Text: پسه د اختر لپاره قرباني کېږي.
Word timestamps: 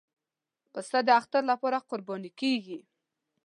پسه 0.71 0.99
د 1.07 1.09
اختر 1.19 1.43
لپاره 1.51 1.85
قرباني 1.89 2.31
کېږي. 2.39 2.79